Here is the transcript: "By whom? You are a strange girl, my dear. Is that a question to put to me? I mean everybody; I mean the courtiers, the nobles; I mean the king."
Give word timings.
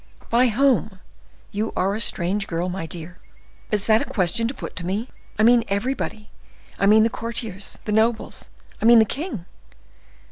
"By 0.31 0.47
whom? 0.47 0.99
You 1.51 1.71
are 1.75 1.93
a 1.93 2.01
strange 2.01 2.47
girl, 2.47 2.69
my 2.69 2.87
dear. 2.87 3.17
Is 3.69 3.85
that 3.85 4.01
a 4.01 4.05
question 4.05 4.47
to 4.47 4.53
put 4.55 4.75
to 4.77 4.83
me? 4.87 5.09
I 5.37 5.43
mean 5.43 5.63
everybody; 5.67 6.31
I 6.79 6.87
mean 6.87 7.03
the 7.03 7.09
courtiers, 7.11 7.77
the 7.85 7.91
nobles; 7.91 8.49
I 8.81 8.85
mean 8.85 8.97
the 8.97 9.05
king." 9.05 9.45